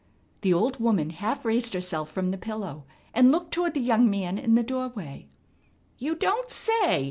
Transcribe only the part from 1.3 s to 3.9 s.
raised herself from the pillow and looked toward the